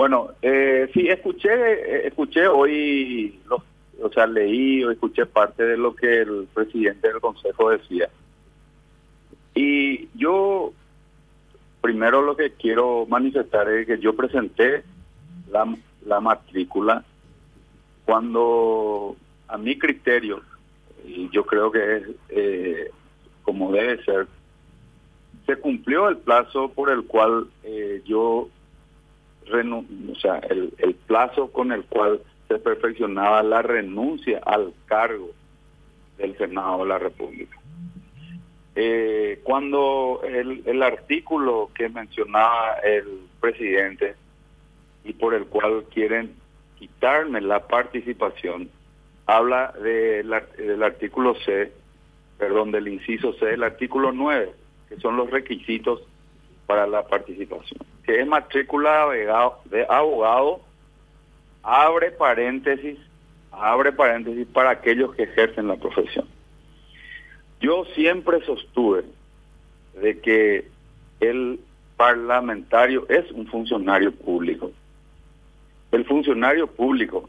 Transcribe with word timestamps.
Bueno, 0.00 0.30
eh, 0.40 0.88
sí, 0.94 1.08
escuché, 1.08 1.50
eh, 1.52 2.06
escuché 2.06 2.46
hoy, 2.46 3.38
los, 3.46 3.60
o 4.00 4.10
sea, 4.10 4.26
leí 4.26 4.82
o 4.82 4.90
escuché 4.90 5.26
parte 5.26 5.62
de 5.62 5.76
lo 5.76 5.94
que 5.94 6.22
el 6.22 6.48
presidente 6.54 7.08
del 7.08 7.20
Consejo 7.20 7.68
decía. 7.68 8.08
Y 9.54 10.08
yo, 10.14 10.72
primero 11.82 12.22
lo 12.22 12.34
que 12.34 12.52
quiero 12.52 13.04
manifestar 13.10 13.68
es 13.68 13.86
que 13.86 13.98
yo 13.98 14.16
presenté 14.16 14.84
la, 15.50 15.70
la 16.06 16.20
matrícula 16.20 17.04
cuando 18.06 19.16
a 19.48 19.58
mi 19.58 19.78
criterio, 19.78 20.40
y 21.04 21.28
yo 21.28 21.44
creo 21.44 21.70
que 21.70 21.96
es 21.96 22.02
eh, 22.30 22.90
como 23.42 23.70
debe 23.70 24.02
ser, 24.04 24.28
se 25.44 25.56
cumplió 25.56 26.08
el 26.08 26.16
plazo 26.16 26.70
por 26.70 26.88
el 26.88 27.04
cual 27.04 27.48
eh, 27.64 28.00
yo, 28.06 28.48
o 29.52 30.14
sea, 30.20 30.38
el, 30.50 30.72
el 30.78 30.94
plazo 30.94 31.50
con 31.50 31.72
el 31.72 31.84
cual 31.84 32.20
se 32.48 32.58
perfeccionaba 32.58 33.42
la 33.42 33.62
renuncia 33.62 34.40
al 34.44 34.72
cargo 34.86 35.30
del 36.18 36.36
Senado 36.36 36.82
de 36.82 36.88
la 36.88 36.98
República. 36.98 37.60
Eh, 38.76 39.40
cuando 39.42 40.20
el, 40.24 40.82
artículo 40.82 41.70
que 41.74 41.88
mencionaba 41.88 42.74
el 42.84 43.26
presidente 43.40 44.14
y 45.04 45.12
por 45.12 45.34
el 45.34 45.46
cual 45.46 45.84
quieren 45.92 46.34
quitarme 46.78 47.40
la 47.40 47.66
participación, 47.66 48.70
habla 49.26 49.72
de 49.82 50.24
del 50.56 50.82
artículo 50.82 51.34
C, 51.44 51.72
perdón, 52.38 52.70
del 52.70 52.88
inciso 52.88 53.32
C, 53.34 53.46
del 53.46 53.64
artículo 53.64 54.12
9, 54.12 54.52
que 54.88 54.96
son 54.96 55.16
los 55.16 55.30
requisitos 55.30 56.02
para 56.70 56.86
la 56.86 57.04
participación, 57.04 57.80
que 58.04 58.20
es 58.20 58.26
matrícula 58.28 59.08
de 59.64 59.86
abogado, 59.88 60.60
abre 61.64 62.12
paréntesis, 62.12 62.96
abre 63.50 63.90
paréntesis 63.90 64.46
para 64.46 64.70
aquellos 64.70 65.12
que 65.16 65.24
ejercen 65.24 65.66
la 65.66 65.74
profesión. 65.74 66.28
Yo 67.60 67.84
siempre 67.96 68.40
sostuve 68.46 69.02
de 70.00 70.20
que 70.20 70.68
el 71.18 71.58
parlamentario 71.96 73.04
es 73.08 73.28
un 73.32 73.48
funcionario 73.48 74.12
público. 74.12 74.70
El 75.90 76.04
funcionario 76.04 76.68
público 76.68 77.28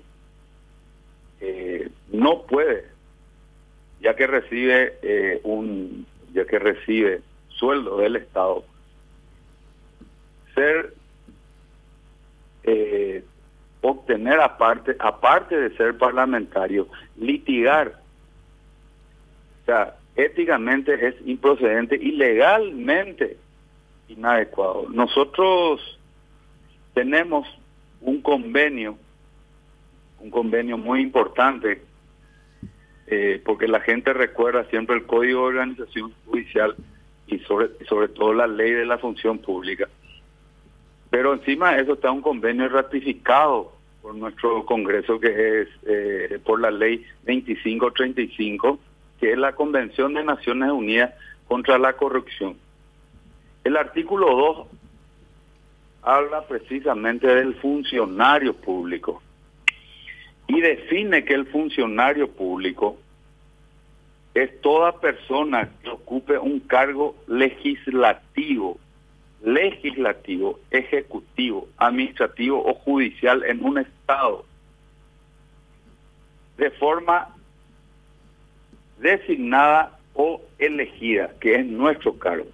eh, 1.40 1.90
no 2.12 2.44
puede, 2.44 2.86
ya 4.02 4.16
que 4.16 4.28
recibe 4.28 5.00
eh, 5.02 5.42
un, 5.44 6.06
ya 6.32 6.46
que 6.46 6.60
recibe 6.60 7.22
sueldo 7.48 7.98
del 7.98 8.18
Estado, 8.18 8.66
ser 10.54 10.94
eh, 12.64 13.24
obtener 13.82 14.40
aparte, 14.40 14.96
aparte 15.00 15.56
de 15.60 15.76
ser 15.76 15.98
parlamentario, 15.98 16.88
litigar. 17.18 18.00
O 19.62 19.66
sea, 19.66 19.96
éticamente 20.16 21.08
es 21.08 21.16
improcedente 21.26 21.96
y 21.96 22.12
legalmente 22.12 23.38
inadecuado. 24.08 24.88
Nosotros 24.90 26.00
tenemos 26.94 27.48
un 28.02 28.22
convenio, 28.22 28.98
un 30.20 30.30
convenio 30.30 30.78
muy 30.78 31.02
importante, 31.02 31.82
eh, 33.08 33.42
porque 33.44 33.68
la 33.68 33.82
gente 33.82 34.14
recuerda 34.14 34.66
siempre 34.66 34.96
el 34.96 35.06
Código 35.06 35.42
de 35.42 35.48
Organización 35.48 36.14
Judicial 36.26 36.76
y 37.28 37.40
sobre, 37.40 37.70
sobre 37.88 38.10
todo 38.10 38.34
la 38.34 38.48
ley 38.48 38.72
de 38.72 38.86
la 38.86 38.98
función 38.98 39.40
pública. 39.40 39.88
Pero 41.12 41.34
encima 41.34 41.74
de 41.74 41.84
eso 41.84 41.94
está 41.94 42.10
un 42.10 42.22
convenio 42.22 42.68
ratificado 42.70 43.74
por 44.02 44.16
nuestro 44.16 44.66
Congreso, 44.66 45.20
que 45.20 45.62
es 45.62 45.68
eh, 45.86 46.40
por 46.44 46.60
la 46.60 46.72
ley 46.72 47.06
2535, 47.28 48.80
que 49.20 49.34
es 49.34 49.38
la 49.38 49.54
Convención 49.54 50.16
de 50.16 50.24
Naciones 50.24 50.72
Unidas 50.72 51.14
contra 51.48 51.78
la 51.78 51.94
Corrupción. 51.94 52.56
El 53.64 53.78
artículo 53.78 54.36
2 54.36 54.68
habla 56.02 56.48
precisamente 56.48 57.28
del 57.28 57.54
funcionario 57.56 58.56
público 58.56 59.22
y 60.48 60.60
define 60.62 61.24
que 61.24 61.34
el 61.34 61.46
funcionario 61.46 62.32
público 62.32 62.98
es 64.34 64.62
toda 64.62 65.00
persona 65.00 65.70
que 65.84 65.90
ocupe 65.90 66.38
un 66.38 66.62
cargo 66.62 67.16
legislativo, 67.28 68.78
legislativo, 69.44 70.60
ejecutivo, 70.70 71.68
administrativo 71.78 72.64
o 72.64 72.74
judicial 72.76 73.44
en 73.44 73.64
un 73.64 73.80
Estado 73.80 74.46
de 76.58 76.70
forma 76.72 77.36
designada 79.00 79.98
o 80.14 80.42
elegida, 80.60 81.32
que 81.40 81.56
es 81.56 81.66
nuestro 81.66 82.18
cargo. 82.20 82.46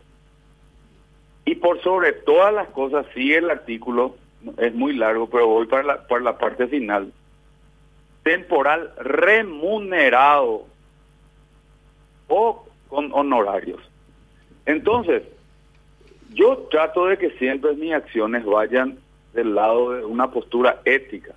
Y 1.44 1.56
por 1.56 1.82
sobre 1.82 2.14
todas 2.14 2.54
las 2.54 2.70
cosas, 2.70 3.06
sigue 3.14 3.38
el 3.38 3.50
artículo, 3.50 4.16
es 4.58 4.74
muy 4.74 4.94
largo, 4.94 5.30
pero 5.30 5.48
voy 5.48 5.68
para 5.68 5.84
la, 5.84 6.08
para 6.08 6.22
la 6.22 6.38
parte 6.38 6.68
final, 6.68 7.12
temporal 8.24 8.94
remunerado 8.98 10.66
o 12.28 12.66
con 12.88 13.12
honorarios. 13.14 13.82
Entonces, 14.66 15.24
yo 16.34 16.68
trato 16.70 17.08
de 17.08 17.18
que 17.18 17.32
siempre 17.32 17.74
mis 17.74 17.94
acciones 17.94 18.46
vayan 18.46 18.98
del 19.34 19.56
lado 19.56 19.94
de 19.94 20.06
una 20.06 20.32
postura 20.32 20.82
ética. 20.86 21.34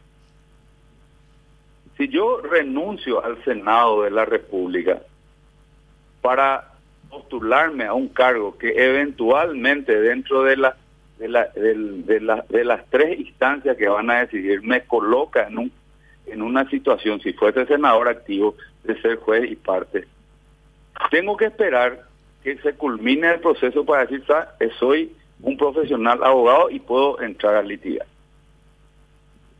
Si 1.96 2.08
yo 2.08 2.40
renuncio 2.40 3.22
al 3.24 3.42
Senado 3.44 4.02
de 4.02 4.10
la 4.10 4.24
República 4.24 5.02
para 6.22 6.70
postularme 7.10 7.84
a 7.84 7.94
un 7.94 8.08
cargo 8.08 8.56
que 8.56 8.70
eventualmente 8.70 10.00
dentro 10.00 10.44
de 10.44 10.56
la 10.56 10.76
de, 11.18 11.28
la, 11.28 11.48
de, 11.48 12.42
de 12.48 12.64
las 12.64 12.86
tres 12.88 13.18
instancias 13.18 13.76
que 13.76 13.88
van 13.88 14.10
a 14.10 14.20
decidir 14.20 14.62
me 14.62 14.82
coloca 14.82 15.46
en 15.46 15.58
un 15.58 15.72
en 16.26 16.40
una 16.40 16.68
situación 16.70 17.20
si 17.20 17.32
fuese 17.32 17.66
senador 17.66 18.08
activo 18.08 18.54
de 18.84 18.98
ser 19.02 19.16
juez 19.16 19.50
y 19.50 19.56
parte 19.56 20.06
tengo 21.10 21.36
que 21.36 21.46
esperar 21.46 22.09
que 22.42 22.56
se 22.58 22.74
culmine 22.74 23.34
el 23.34 23.40
proceso 23.40 23.84
para 23.84 24.06
decir 24.06 24.24
soy 24.78 25.12
un 25.42 25.56
profesional 25.56 26.22
abogado 26.22 26.70
y 26.70 26.80
puedo 26.80 27.20
entrar 27.20 27.56
a 27.56 27.62
litigar 27.62 28.06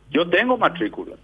yo 0.09 0.29
tengo 0.29 0.57
matrícula 0.57 1.15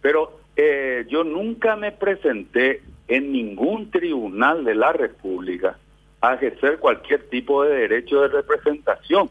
pero 0.00 0.40
eh, 0.56 1.04
yo 1.08 1.24
nunca 1.24 1.76
me 1.76 1.92
presenté 1.92 2.82
en 3.08 3.32
ningún 3.32 3.90
tribunal 3.90 4.64
de 4.64 4.74
la 4.74 4.92
República 4.92 5.78
a 6.20 6.34
ejercer 6.34 6.78
cualquier 6.78 7.28
tipo 7.28 7.62
de 7.64 7.74
derecho 7.76 8.22
de 8.22 8.28
representación. 8.28 9.30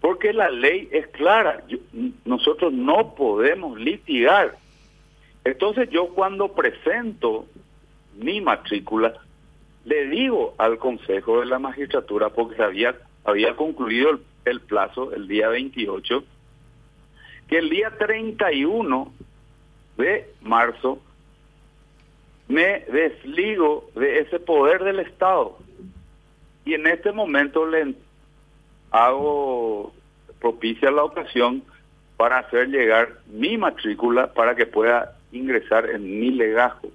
Porque 0.00 0.32
la 0.32 0.50
ley 0.50 0.88
es 0.92 1.08
clara, 1.08 1.64
nosotros 2.24 2.72
no 2.72 3.14
podemos 3.14 3.78
litigar. 3.80 4.56
Entonces 5.44 5.90
yo 5.90 6.08
cuando 6.08 6.52
presento 6.52 7.46
mi 8.16 8.40
matrícula, 8.40 9.14
le 9.84 10.06
digo 10.08 10.54
al 10.58 10.78
Consejo 10.78 11.40
de 11.40 11.46
la 11.46 11.58
Magistratura, 11.58 12.30
porque 12.30 12.62
había, 12.62 12.96
había 13.24 13.56
concluido 13.56 14.10
el, 14.10 14.20
el 14.44 14.60
plazo 14.60 15.12
el 15.12 15.28
día 15.28 15.48
28, 15.48 16.24
que 17.48 17.58
el 17.58 17.70
día 17.70 17.90
31 17.98 19.12
de 19.96 20.30
marzo 20.42 21.00
me 22.48 22.80
desligo 22.80 23.90
de 23.94 24.20
ese 24.20 24.40
poder 24.40 24.84
del 24.84 25.00
Estado 25.00 25.58
y 26.64 26.74
en 26.74 26.86
este 26.86 27.12
momento 27.12 27.66
le 27.66 27.94
hago 28.90 29.92
propicia 30.40 30.90
la 30.90 31.04
ocasión 31.04 31.62
para 32.16 32.38
hacer 32.38 32.68
llegar 32.68 33.18
mi 33.26 33.56
matrícula 33.58 34.32
para 34.32 34.54
que 34.54 34.66
pueda 34.66 35.16
ingresar 35.32 35.88
en 35.88 36.20
mi 36.20 36.30
legajo. 36.30 36.88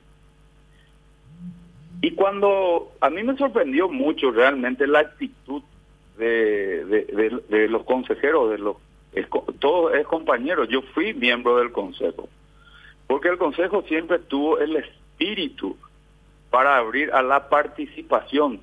Y 2.04 2.12
cuando 2.16 2.92
a 3.00 3.10
mí 3.10 3.24
me 3.24 3.38
sorprendió 3.38 3.88
mucho 3.88 4.30
realmente 4.30 4.86
la 4.88 5.00
actitud 5.00 5.64
de, 6.18 7.68
los 7.70 7.84
consejeros, 7.86 8.52
de 8.52 8.58
los 8.58 8.76
todos 9.60 9.96
es 9.96 10.06
compañeros, 10.06 10.68
yo 10.68 10.82
fui 10.94 11.14
miembro 11.14 11.56
del 11.56 11.72
consejo, 11.72 12.28
porque 13.08 13.30
el 13.30 13.38
consejo 13.38 13.84
siempre 13.84 14.20
tuvo 14.20 14.60
el 14.60 14.76
espíritu 14.76 15.78
para 16.50 16.76
abrir 16.76 17.10
a 17.14 17.22
la 17.22 17.48
participación. 17.48 18.60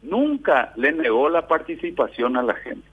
Nunca 0.00 0.72
le 0.76 0.92
negó 0.92 1.28
la 1.28 1.46
participación 1.46 2.38
a 2.38 2.42
la 2.42 2.54
gente. 2.54 2.88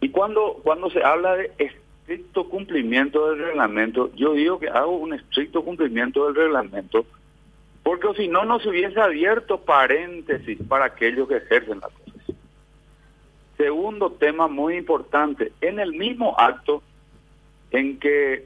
Y 0.00 0.08
cuando, 0.08 0.58
cuando 0.62 0.88
se 0.88 1.04
habla 1.04 1.36
de 1.36 1.52
estricto 1.58 2.48
cumplimiento 2.48 3.28
del 3.28 3.40
reglamento, 3.40 4.10
yo 4.14 4.32
digo 4.32 4.58
que 4.58 4.70
hago 4.70 4.96
un 4.96 5.12
estricto 5.12 5.62
cumplimiento 5.62 6.24
del 6.24 6.34
reglamento, 6.34 7.04
porque 7.86 8.08
si 8.16 8.26
no, 8.26 8.44
no 8.44 8.58
se 8.58 8.68
hubiese 8.68 9.00
abierto 9.00 9.60
paréntesis 9.60 10.58
para 10.68 10.86
aquellos 10.86 11.28
que 11.28 11.36
ejercen 11.36 11.78
la 11.78 11.88
profesión. 11.88 12.36
Segundo 13.56 14.10
tema 14.10 14.48
muy 14.48 14.74
importante, 14.74 15.52
en 15.60 15.78
el 15.78 15.92
mismo 15.92 16.34
acto 16.36 16.82
en 17.70 18.00
que 18.00 18.44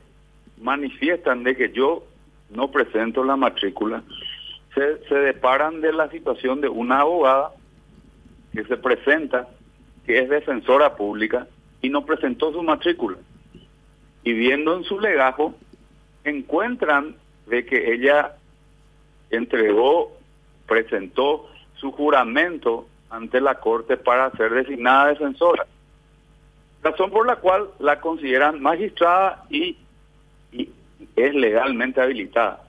manifiestan 0.61 1.43
de 1.43 1.57
que 1.57 1.73
yo 1.73 2.05
no 2.51 2.71
presento 2.71 3.25
la 3.25 3.37
matrícula, 3.37 4.03
se, 4.75 5.03
se 5.09 5.15
deparan 5.15 5.81
de 5.81 5.95
la 5.95 6.11
situación 6.11 6.61
de 6.61 6.69
una 6.69 7.01
abogada 7.01 7.53
que 8.53 8.63
se 8.65 8.77
presenta, 8.77 9.49
que 10.05 10.19
es 10.19 10.29
defensora 10.29 10.97
pública, 10.97 11.47
y 11.81 11.89
no 11.89 12.05
presentó 12.05 12.53
su 12.53 12.63
matrícula. 12.63 13.17
Y 14.23 14.35
viendo 14.35 14.77
en 14.77 14.85
su 14.85 15.01
legajo, 15.01 15.55
encuentran 16.25 17.17
de 17.47 17.65
que 17.65 17.95
ella 17.95 18.35
entregó, 19.31 20.13
presentó 20.67 21.49
su 21.77 21.93
juramento 21.93 22.87
ante 23.09 23.41
la 23.41 23.57
Corte 23.57 23.97
para 23.97 24.31
ser 24.33 24.53
designada 24.53 25.09
defensora. 25.09 25.67
Razón 26.83 27.11
por 27.11 27.27
la 27.27 27.37
cual 27.37 27.69
la 27.79 28.01
consideran 28.01 28.61
magistrada 28.61 29.45
y, 29.51 29.77
y 30.53 30.71
es 31.17 31.35
legalmente 31.35 32.01
habilitada. 32.01 32.63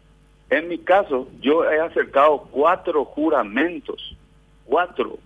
En 0.50 0.68
mi 0.68 0.80
caso, 0.80 1.30
yo 1.40 1.63
he 1.69 1.80
acercado 1.80 2.48
cuatro 2.52 3.06
juramentos, 3.06 4.18
cuatro, 4.66 5.18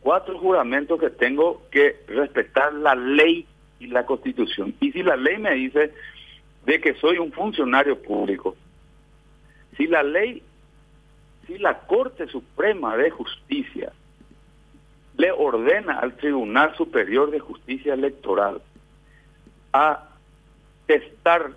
cuatro 0.00 0.38
juramentos 0.38 1.00
que 1.00 1.08
tengo 1.08 1.62
que 1.70 1.96
respetar 2.06 2.74
la 2.74 2.94
ley 2.94 3.46
y 3.78 3.86
la 3.86 4.04
constitución. 4.04 4.74
Y 4.80 4.92
si 4.92 5.02
la 5.02 5.16
ley 5.16 5.38
me 5.38 5.54
dice 5.54 5.92
de 6.66 6.80
que 6.80 6.94
soy 6.94 7.18
un 7.18 7.32
funcionario 7.32 8.00
público, 8.02 8.56
si 9.80 9.86
la 9.86 10.02
ley, 10.02 10.42
si 11.46 11.56
la 11.56 11.78
Corte 11.78 12.26
Suprema 12.26 12.98
de 12.98 13.08
Justicia 13.08 13.90
le 15.16 15.32
ordena 15.32 16.00
al 16.00 16.18
Tribunal 16.18 16.76
Superior 16.76 17.30
de 17.30 17.40
Justicia 17.40 17.94
Electoral 17.94 18.60
a 19.72 20.06
testar, 20.84 21.52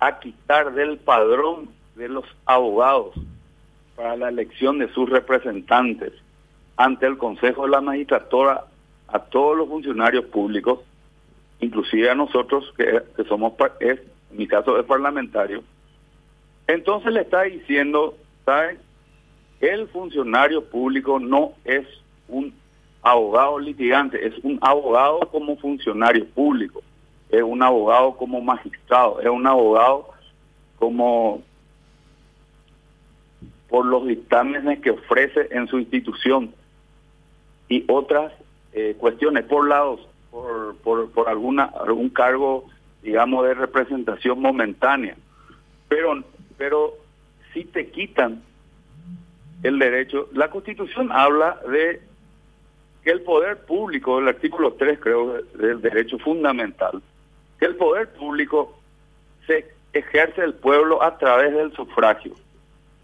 a 0.00 0.18
quitar 0.18 0.74
del 0.74 0.98
padrón 0.98 1.68
de 1.94 2.08
los 2.08 2.24
abogados 2.46 3.14
para 3.94 4.16
la 4.16 4.28
elección 4.28 4.80
de 4.80 4.92
sus 4.92 5.08
representantes 5.08 6.12
ante 6.76 7.06
el 7.06 7.16
Consejo 7.16 7.62
de 7.62 7.70
la 7.70 7.80
Magistratura 7.80 8.64
a 9.06 9.20
todos 9.20 9.56
los 9.56 9.68
funcionarios 9.68 10.24
públicos, 10.24 10.80
inclusive 11.60 12.10
a 12.10 12.16
nosotros 12.16 12.74
que, 12.76 13.04
somos, 13.28 13.52
es, 13.78 14.00
en 14.32 14.36
mi 14.36 14.48
caso 14.48 14.80
es 14.80 14.84
parlamentario, 14.84 15.62
entonces 16.68 17.12
le 17.12 17.22
está 17.22 17.42
diciendo, 17.42 18.14
¿saben? 18.44 18.78
El 19.60 19.88
funcionario 19.88 20.64
público 20.64 21.18
no 21.18 21.54
es 21.64 21.86
un 22.28 22.54
abogado 23.02 23.58
litigante, 23.58 24.24
es 24.24 24.34
un 24.44 24.58
abogado 24.60 25.20
como 25.32 25.56
funcionario 25.56 26.26
público, 26.26 26.82
es 27.30 27.42
un 27.42 27.62
abogado 27.62 28.16
como 28.16 28.40
magistrado, 28.40 29.20
es 29.20 29.28
un 29.28 29.46
abogado 29.46 30.10
como 30.78 31.42
por 33.68 33.86
los 33.86 34.06
dictámenes 34.06 34.80
que 34.80 34.90
ofrece 34.90 35.48
en 35.50 35.66
su 35.68 35.78
institución 35.78 36.54
y 37.68 37.84
otras 37.88 38.32
eh, 38.72 38.94
cuestiones 38.98 39.44
por 39.44 39.68
lados, 39.68 40.00
por, 40.30 40.76
por, 40.76 41.10
por 41.10 41.28
alguna 41.28 41.64
algún 41.64 42.10
cargo, 42.10 42.66
digamos, 43.02 43.46
de 43.46 43.54
representación 43.54 44.40
momentánea. 44.40 45.16
Pero, 45.88 46.22
pero 46.58 46.94
si 47.54 47.64
te 47.64 47.88
quitan 47.88 48.42
el 49.62 49.78
derecho, 49.78 50.28
la 50.34 50.50
Constitución 50.50 51.10
habla 51.10 51.60
de 51.68 52.02
que 53.02 53.10
el 53.10 53.22
poder 53.22 53.58
público, 53.64 54.18
el 54.18 54.28
artículo 54.28 54.74
3 54.74 54.98
creo 55.00 55.42
del 55.54 55.80
derecho 55.80 56.18
fundamental, 56.18 57.00
que 57.58 57.66
el 57.66 57.76
poder 57.76 58.08
público 58.10 58.78
se 59.46 59.66
ejerce 59.92 60.42
el 60.42 60.54
pueblo 60.54 61.02
a 61.02 61.16
través 61.16 61.54
del 61.54 61.72
sufragio. 61.72 62.34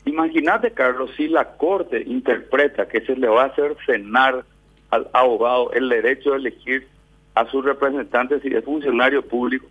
Imagínate, 0.05 0.73
Carlos, 0.73 1.11
si 1.17 1.29
la 1.29 1.57
Corte 1.57 2.03
interpreta 2.03 2.87
que 2.87 3.01
se 3.01 3.17
le 3.17 3.29
va 3.29 3.45
a 3.45 3.47
hacer 3.47 3.77
cenar 3.87 4.45
al 4.91 5.09
abogado 5.13 5.73
el 5.73 5.89
derecho 5.89 6.33
de 6.33 6.37
elegir 6.37 6.87
a 7.35 7.47
sus 7.47 7.65
representantes 7.65 8.43
si 8.43 8.49
es 8.49 8.65
funcionario 8.65 9.27
público, 9.27 9.67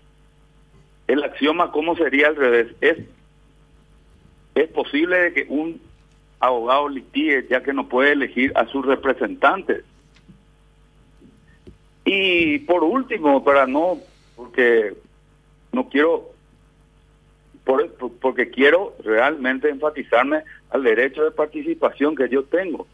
el 1.07 1.23
axioma, 1.23 1.71
¿cómo 1.71 1.95
sería 1.95 2.27
al 2.27 2.35
revés? 2.35 2.67
Es, 2.81 2.97
es 4.55 4.69
posible 4.69 5.33
que 5.33 5.45
un 5.49 5.81
abogado 6.39 6.89
litigue 6.89 7.47
ya 7.49 7.63
que 7.63 7.73
no 7.73 7.87
puede 7.87 8.11
elegir 8.11 8.51
a 8.55 8.67
sus 8.67 8.85
representantes. 8.85 9.83
Y 12.05 12.59
por 12.59 12.83
último, 12.83 13.43
para 13.43 13.65
no, 13.65 13.97
porque 14.35 14.93
no 15.71 15.87
quiero, 15.89 16.31
por, 17.63 17.89
porque 18.19 18.49
quiero 18.49 18.93
realmente 19.03 19.69
enfatizarme 19.69 20.43
al 20.69 20.83
derecho 20.83 21.23
de 21.23 21.31
participación 21.31 22.15
que 22.15 22.27
yo 22.27 22.43
tengo. 22.43 22.87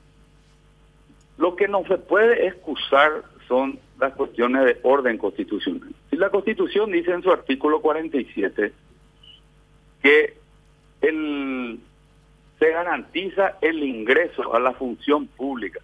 Lo 1.38 1.56
que 1.56 1.68
no 1.68 1.84
se 1.88 1.98
puede 1.98 2.48
excusar 2.48 3.24
son 3.48 3.80
las 4.00 4.14
cuestiones 4.14 4.66
de 4.66 4.78
orden 4.84 5.18
constitucional. 5.18 5.90
Si 6.10 6.18
la 6.18 6.30
Constitución 6.30 6.92
dice 6.92 7.12
en 7.12 7.24
su 7.24 7.32
artículo 7.32 7.82
47 7.82 8.72
que 10.04 10.39
el, 11.02 11.80
se 12.60 12.72
garantiza 12.72 13.58
el 13.62 13.84
ingreso 13.84 14.54
a 14.54 14.60
la 14.60 14.74
función 14.74 15.28
pública 15.28 15.80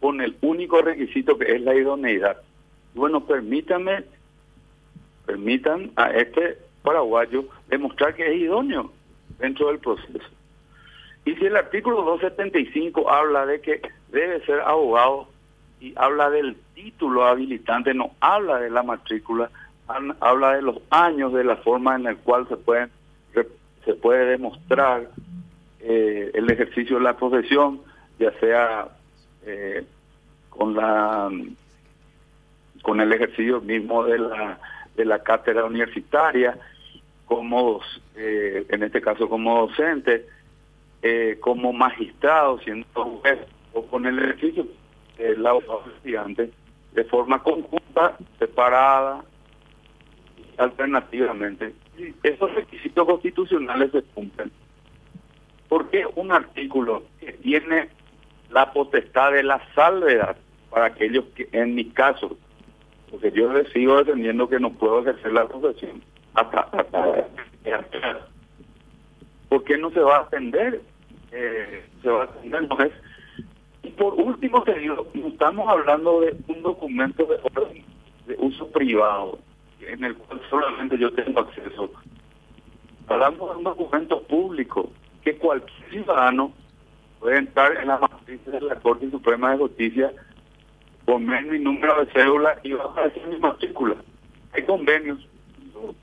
con 0.00 0.20
el 0.20 0.36
único 0.40 0.82
requisito 0.82 1.38
que 1.38 1.54
es 1.54 1.62
la 1.62 1.74
idoneidad. 1.74 2.36
Bueno, 2.94 3.24
permítame, 3.24 4.04
permitan 5.24 5.90
a 5.96 6.10
este 6.10 6.58
paraguayo 6.82 7.44
demostrar 7.68 8.14
que 8.14 8.26
es 8.26 8.40
idóneo 8.40 8.92
dentro 9.38 9.68
del 9.68 9.78
proceso. 9.78 10.28
Y 11.24 11.34
si 11.34 11.46
el 11.46 11.56
artículo 11.56 12.02
275 12.02 13.10
habla 13.10 13.46
de 13.46 13.60
que 13.60 13.82
debe 14.12 14.44
ser 14.46 14.60
abogado 14.60 15.28
y 15.80 15.92
habla 15.96 16.30
del 16.30 16.56
título 16.74 17.26
habilitante, 17.26 17.92
no 17.94 18.12
habla 18.20 18.60
de 18.60 18.70
la 18.70 18.82
matrícula, 18.82 19.50
habla 20.20 20.54
de 20.54 20.62
los 20.62 20.78
años, 20.90 21.32
de 21.32 21.44
la 21.44 21.56
forma 21.56 21.96
en 21.96 22.04
la 22.04 22.14
cual 22.14 22.46
se 22.48 22.56
puede, 22.56 22.88
se 23.86 23.94
puede 23.94 24.26
demostrar 24.26 25.08
eh, 25.80 26.30
el 26.34 26.50
ejercicio 26.50 26.98
de 26.98 27.04
la 27.04 27.16
profesión, 27.16 27.80
ya 28.18 28.32
sea 28.40 28.88
eh, 29.46 29.84
con 30.50 30.74
la 30.74 31.30
con 32.82 33.00
el 33.00 33.12
ejercicio 33.12 33.60
mismo 33.60 34.04
de 34.04 34.18
la, 34.18 34.60
de 34.94 35.04
la 35.04 35.20
cátedra 35.20 35.64
universitaria, 35.64 36.56
como 37.24 37.80
eh, 38.14 38.64
en 38.68 38.82
este 38.84 39.00
caso 39.00 39.28
como 39.28 39.66
docente, 39.66 40.26
eh, 41.02 41.36
como 41.40 41.72
magistrado, 41.72 42.60
siendo 42.60 42.86
juez, 42.94 43.40
o 43.72 43.84
con 43.86 44.06
el 44.06 44.18
ejercicio 44.18 44.66
de 45.18 45.36
la 45.36 45.54
estudiante, 45.94 46.50
de 46.92 47.04
forma 47.04 47.42
conjunta, 47.42 48.16
separada, 48.38 49.24
alternativamente. 50.56 51.74
Esos 52.22 52.54
requisitos 52.54 53.06
constitucionales 53.06 53.90
se 53.92 54.02
cumplen. 54.02 54.50
Porque 55.68 56.06
un 56.14 56.32
artículo 56.32 57.04
que 57.20 57.32
tiene 57.32 57.88
la 58.50 58.72
potestad 58.72 59.32
de 59.32 59.42
la 59.42 59.60
salvedad 59.74 60.36
para 60.70 60.86
aquellos 60.86 61.24
que, 61.34 61.48
en 61.52 61.74
mi 61.74 61.86
caso, 61.86 62.36
porque 63.10 63.32
yo 63.32 63.50
sigo 63.72 63.98
defendiendo 63.98 64.48
que 64.48 64.60
no 64.60 64.72
puedo 64.72 65.00
ejercer 65.00 65.32
la 65.32 65.46
profesión 65.46 66.02
hasta, 66.34 66.60
hasta, 66.60 67.26
¿por 69.48 69.64
qué 69.64 69.78
no 69.78 69.90
se 69.90 70.00
va 70.00 70.18
a 70.18 70.20
atender? 70.22 70.82
Eh, 71.32 71.84
se 72.02 72.10
va 72.10 72.22
a 72.22 72.24
atender, 72.24 72.68
no 72.68 72.78
es. 72.80 72.92
Y 73.82 73.90
por 73.90 74.14
último, 74.14 74.62
te 74.64 74.72
estamos 75.26 75.68
hablando 75.68 76.20
de 76.20 76.36
un 76.48 76.62
documento 76.62 77.24
de 77.24 77.36
orden 77.42 77.84
de 78.26 78.36
uso 78.38 78.68
privado, 78.70 79.38
en 79.80 80.04
el 80.04 80.16
cual 80.16 80.40
solamente 80.50 80.98
yo 80.98 81.12
tengo 81.12 81.40
acceso. 81.40 81.90
Hablamos 83.08 83.50
de 83.50 83.56
un 83.56 83.64
documento 83.64 84.22
público 84.22 84.90
que 85.22 85.36
cualquier 85.36 85.90
ciudadano 85.90 86.52
puede 87.20 87.38
entrar 87.38 87.76
en 87.76 87.88
la 87.88 87.98
matriz 87.98 88.44
de 88.46 88.60
la 88.60 88.76
Corte 88.76 89.10
Suprema 89.10 89.52
de 89.52 89.58
Justicia 89.58 90.12
poner 91.04 91.44
mi 91.46 91.58
número 91.58 92.04
de 92.04 92.12
cédula 92.12 92.58
y 92.62 92.72
va 92.72 92.84
a 92.84 92.86
aparecer 92.88 93.26
mi 93.28 93.38
matrícula. 93.38 93.96
Hay 94.52 94.64
convenios, 94.64 95.26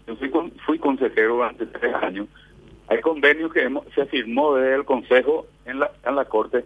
yo 0.08 0.16
fui, 0.16 0.32
fui 0.66 0.80
consejero 0.80 1.36
durante 1.36 1.66
tres 1.66 1.94
años, 1.96 2.28
hay 2.88 3.02
convenios 3.02 3.52
que 3.52 3.70
se 3.96 4.06
firmó 4.06 4.56
desde 4.56 4.76
el 4.76 4.86
Consejo 4.86 5.48
en 5.66 5.80
la, 5.80 5.92
en 6.06 6.16
la 6.16 6.26
Corte 6.26 6.64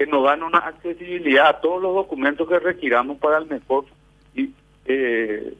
que 0.00 0.06
nos 0.06 0.24
dan 0.24 0.42
una 0.42 0.60
accesibilidad 0.60 1.48
a 1.48 1.60
todos 1.60 1.82
los 1.82 1.94
documentos 1.94 2.48
que 2.48 2.58
requiramos 2.58 3.18
para 3.18 3.36
el 3.36 3.46
mejor 3.46 3.84
y, 4.34 4.48
eh, 4.86 5.52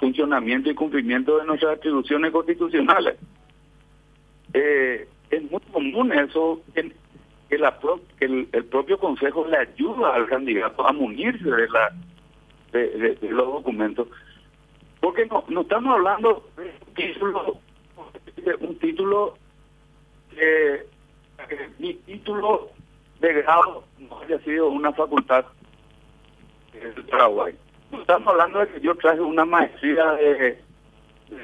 funcionamiento 0.00 0.70
y 0.70 0.74
cumplimiento 0.74 1.38
de 1.38 1.44
nuestras 1.44 1.76
atribuciones 1.76 2.32
constitucionales. 2.32 3.16
Eh, 4.54 5.06
es 5.30 5.50
muy 5.50 5.60
común 5.72 6.10
eso 6.12 6.62
que, 6.74 7.58
la 7.58 7.78
que 8.18 8.24
el, 8.24 8.64
propio 8.64 8.98
Consejo 8.98 9.46
le 9.46 9.58
ayuda 9.58 10.14
al 10.14 10.26
candidato 10.26 10.86
a 10.88 10.92
munirse 10.92 11.44
de 11.44 11.68
la 11.68 11.92
de, 12.72 13.18
los 13.20 13.46
documentos, 13.46 14.08
porque 15.00 15.26
no, 15.26 15.44
no 15.48 15.62
estamos 15.62 15.94
hablando 15.94 16.48
de 16.56 16.72
un 16.86 16.94
título, 16.94 17.58
de 18.36 18.54
un 18.54 18.78
título 18.78 19.34
que, 20.30 20.86
mi 21.78 21.94
título 21.94 22.70
de 23.20 23.32
grado 23.42 23.84
no 23.98 24.20
haya 24.20 24.38
sido 24.40 24.68
una 24.68 24.92
facultad 24.92 25.44
del 26.72 27.04
Paraguay. 27.06 27.54
Estamos 27.92 28.28
hablando 28.28 28.60
de 28.60 28.68
que 28.68 28.80
yo 28.80 28.94
traje 28.96 29.20
una 29.20 29.44
maestría 29.44 30.12
de, 30.12 30.58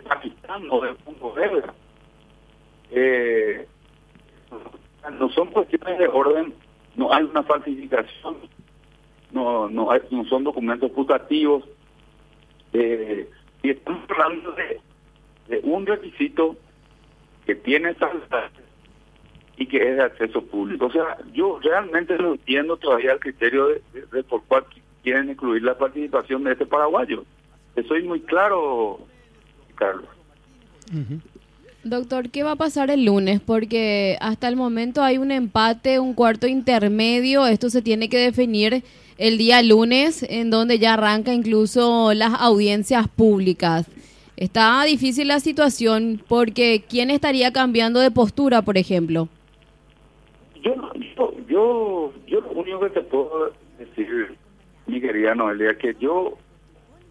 Pakistán 0.09 0.67
o 0.71 0.81
de 0.81 0.95
Punto 0.95 1.35
Eh, 2.91 3.67
no 5.19 5.29
son 5.31 5.49
cuestiones 5.49 5.99
de 5.99 6.09
orden, 6.09 6.55
no 6.97 7.13
hay 7.13 7.25
una 7.25 7.43
falsificación, 7.43 8.37
no 9.31 9.69
no, 9.69 9.91
hay, 9.91 10.01
no 10.11 10.25
son 10.25 10.45
documentos 10.45 10.91
putativos, 10.91 11.65
eh, 12.73 13.29
y 13.63 13.71
estamos 13.71 14.03
hablando 14.11 14.53
de, 14.53 14.81
de 15.49 15.61
un 15.63 15.87
requisito 15.87 16.57
que 17.47 17.55
tiene 17.55 17.95
salsa 17.95 18.51
y 19.57 19.67
que 19.67 19.79
es 19.79 19.97
de 19.97 20.03
acceso 20.03 20.43
público. 20.43 20.87
O 20.87 20.91
sea, 20.91 21.17
yo 21.33 21.59
realmente 21.63 22.17
no 22.19 22.33
entiendo 22.33 22.77
todavía 22.77 23.13
el 23.13 23.21
criterio 23.21 23.69
de, 23.69 24.25
por 24.25 24.43
cuál 24.45 24.67
quieren 25.07 25.31
incluir 25.31 25.63
la 25.63 25.79
participación 25.79 26.43
de 26.43 26.51
este 26.51 26.67
paraguayo. 26.67 27.23
Soy 27.87 28.03
muy 28.03 28.19
claro, 28.23 28.99
Carlos. 29.77 30.09
Doctor, 31.85 32.29
¿qué 32.31 32.43
va 32.43 32.53
a 32.53 32.57
pasar 32.57 32.91
el 32.91 33.05
lunes? 33.05 33.41
Porque 33.41 34.17
hasta 34.21 34.49
el 34.49 34.57
momento 34.57 35.05
hay 35.05 35.19
un 35.19 35.31
empate, 35.31 36.01
un 36.01 36.13
cuarto 36.13 36.49
intermedio. 36.49 37.47
Esto 37.47 37.71
se 37.71 37.83
tiene 37.83 38.09
que 38.09 38.19
definir 38.19 38.83
el 39.17 39.39
día 39.39 39.63
lunes, 39.63 40.25
en 40.29 40.51
donde 40.51 40.81
ya 40.81 40.95
arranca 40.95 41.33
incluso 41.33 42.13
las 42.13 42.35
audiencias 42.41 43.07
públicas. 43.07 43.89
Está 44.37 44.83
difícil 44.83 45.29
la 45.29 45.39
situación 45.39 46.21
porque 46.27 46.83
¿quién 46.89 47.13
estaría 47.13 47.53
cambiando 47.53 48.01
de 48.01 48.11
postura, 48.11 48.63
por 48.63 48.77
ejemplo? 48.77 49.29
Yo, 50.65 50.75
yo, 51.49 52.13
yo, 52.27 52.41
lo 52.41 52.51
único 52.51 52.81
que 52.81 52.91
te 52.91 53.01
puedo 53.03 53.53
decir, 53.79 54.37
mi 54.87 55.01
querida 55.01 55.35
Noelia, 55.35 55.77
que 55.77 55.95
yo 55.99 56.39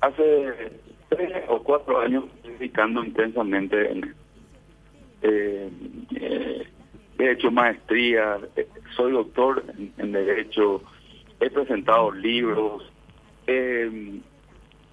hace 0.01 0.71
tres 1.09 1.43
o 1.47 1.61
cuatro 1.63 1.99
años 1.99 2.25
dedicando 2.43 3.03
intensamente 3.03 3.91
en 3.91 4.15
eh, 5.21 5.69
eh, 6.15 6.67
he 7.17 7.31
hecho 7.31 7.49
maestría, 7.49 8.37
eh, 8.55 8.67
soy 8.95 9.13
doctor 9.13 9.63
en, 9.97 10.11
Derecho, 10.11 10.83
he 11.39 11.49
presentado 11.49 12.11
libros, 12.11 12.83
he 13.47 13.89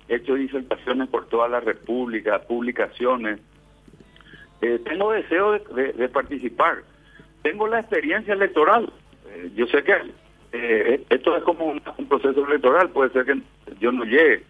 hecho 0.09 0.35
disertaciones 0.35 1.09
por 1.09 1.27
toda 1.29 1.49
la 1.49 1.61
República, 1.61 2.41
publicaciones. 2.43 3.41
tengo 4.61 5.13
deseo 5.13 5.59
de, 5.59 6.09
participar. 6.09 6.83
Tengo 7.43 7.67
la 7.67 7.81
experiencia 7.81 8.35
electoral. 8.35 8.91
yo 9.55 9.67
sé 9.67 9.83
que 9.83 9.95
esto 10.53 11.37
es 11.37 11.43
como 11.45 11.67
un, 11.67 11.81
proceso 12.09 12.47
electoral, 12.47 12.91
puede 12.91 13.11
ser 13.11 13.25
que 13.25 13.41
yo 13.81 13.91
no 13.91 14.05
llegue. 14.05 14.45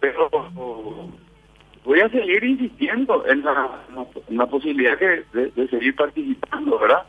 Pero 0.00 0.30
voy 1.84 2.00
a 2.00 2.08
seguir 2.08 2.44
insistiendo 2.44 3.26
en 3.26 3.42
la, 3.42 4.46
posibilidad 4.46 4.98
de, 4.98 5.68
seguir 5.70 5.94
participando, 5.96 6.78
¿verdad? 6.78 7.04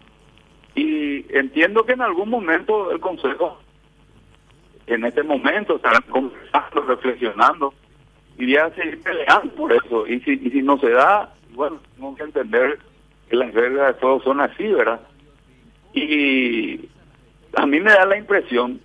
Y 0.75 1.25
entiendo 1.35 1.85
que 1.85 1.93
en 1.93 2.01
algún 2.01 2.29
momento 2.29 2.91
el 2.91 2.99
Consejo, 2.99 3.59
en 4.87 5.05
este 5.05 5.23
momento, 5.23 5.75
estarán 5.75 6.03
conversando, 6.09 6.81
reflexionando, 6.81 7.73
y 8.37 8.55
a 8.55 8.69
seguir 8.71 9.01
peleando 9.01 9.53
por 9.55 9.73
eso. 9.73 10.07
Y 10.07 10.19
si, 10.21 10.33
y 10.33 10.51
si 10.51 10.61
no 10.61 10.79
se 10.79 10.91
da, 10.91 11.33
bueno, 11.53 11.79
tenemos 11.95 12.17
que 12.17 12.23
entender 12.23 12.79
que 13.29 13.35
las 13.35 13.53
reglas 13.53 13.95
de 13.95 13.99
todos 13.99 14.23
son 14.23 14.39
así, 14.39 14.67
¿verdad? 14.67 15.01
Y 15.93 16.87
a 17.57 17.65
mí 17.65 17.79
me 17.79 17.91
da 17.91 18.05
la 18.05 18.17
impresión, 18.17 18.79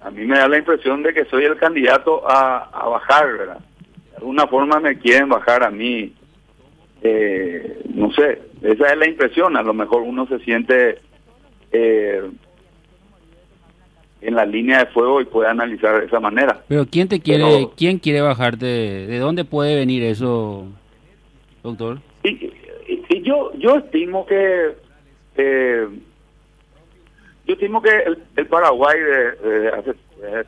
a 0.00 0.10
mí 0.10 0.24
me 0.24 0.38
da 0.38 0.48
la 0.48 0.58
impresión 0.58 1.02
de 1.02 1.12
que 1.12 1.24
soy 1.26 1.44
el 1.44 1.56
candidato 1.56 2.28
a, 2.28 2.70
a 2.72 2.88
bajar, 2.88 3.26
¿verdad? 3.36 3.58
alguna 4.18 4.46
forma 4.46 4.80
me 4.80 4.98
quieren 4.98 5.28
bajar 5.28 5.62
a 5.62 5.70
mí. 5.70 6.12
Eh, 7.02 7.82
no 7.94 8.12
sé, 8.12 8.42
esa 8.62 8.92
es 8.92 8.98
la 8.98 9.08
impresión. 9.08 9.56
A 9.56 9.62
lo 9.62 9.72
mejor 9.72 10.02
uno 10.02 10.26
se 10.26 10.38
siente 10.40 10.98
eh, 11.72 12.22
en 14.20 14.34
la 14.34 14.44
línea 14.44 14.80
de 14.80 14.86
fuego 14.86 15.20
y 15.20 15.26
puede 15.26 15.48
analizar 15.48 16.00
de 16.00 16.06
esa 16.06 16.20
manera. 16.20 16.62
Pero 16.68 16.86
¿quién 16.86 17.08
te 17.08 17.20
quiere, 17.20 17.68
quién 17.76 17.98
quiere 17.98 18.20
bajarte? 18.20 18.66
¿De 18.66 19.18
dónde 19.18 19.44
puede 19.44 19.76
venir 19.76 20.02
eso, 20.02 20.66
doctor? 21.62 22.00
Y, 22.24 22.52
yo, 23.22 23.52
yo 23.58 23.76
estimo 23.76 24.26
que 24.26 24.74
eh, 25.36 25.88
yo 27.48 27.54
estimo 27.54 27.82
que 27.82 27.90
el, 28.36 28.46
Paraguay 28.46 29.00
de, 29.00 29.68
hace, 29.70 29.94